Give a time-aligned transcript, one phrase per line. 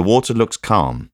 [0.00, 1.10] the water looks calm,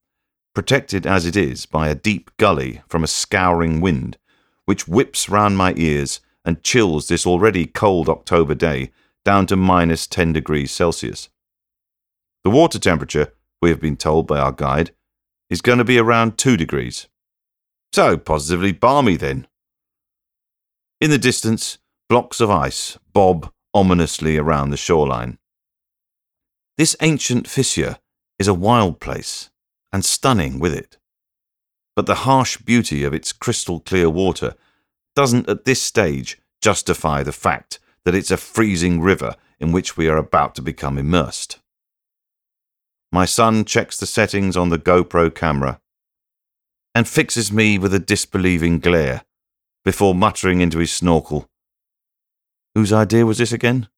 [0.54, 4.16] protected as it is by a deep gully from a scouring wind,
[4.64, 8.93] which whips round my ears and chills this already cold October day
[9.25, 11.30] down to minus 10 degrees Celsius.
[12.45, 14.93] The water temperature, we have been told by our guide,
[15.50, 17.09] is going to be around 2 degrees.
[17.93, 19.48] So positively balmy then.
[21.00, 21.79] In the distance,
[22.09, 25.39] blocks of ice bob ominously around the shoreline.
[26.79, 27.96] This ancient fissure
[28.39, 29.50] is a wild place,
[29.93, 30.98] and stunning with it.
[31.95, 34.55] But the harsh beauty of its crystal clear water
[35.15, 40.09] doesn't at this stage justify the fact that it's a freezing river in which we
[40.09, 41.59] are about to become immersed.
[43.10, 45.80] My son checks the settings on the GoPro camera
[46.95, 49.23] and fixes me with a disbelieving glare
[49.84, 51.46] before muttering into his snorkel.
[52.74, 53.88] Whose idea was this again?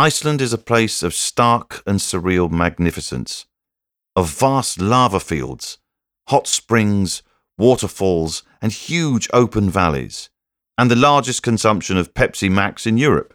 [0.00, 3.44] Iceland is a place of stark and surreal magnificence,
[4.16, 5.76] of vast lava fields,
[6.28, 7.22] hot springs,
[7.58, 10.30] waterfalls, and huge open valleys,
[10.78, 13.34] and the largest consumption of Pepsi Max in Europe.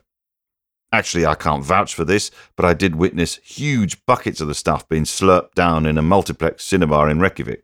[0.92, 4.90] Actually, I can't vouch for this, but I did witness huge buckets of the stuff
[4.90, 7.64] being slurped down in a multiplex cinema in Reykjavik.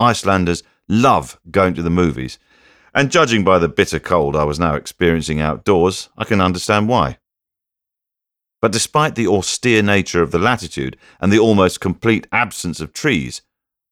[0.00, 2.38] Icelanders love going to the movies,
[2.94, 7.18] and judging by the bitter cold I was now experiencing outdoors, I can understand why.
[8.60, 13.42] But despite the austere nature of the latitude and the almost complete absence of trees,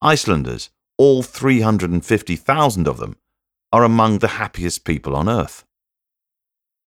[0.02, 3.16] Icelanders, all 350,000 of them,
[3.72, 5.64] are among the happiest people on earth.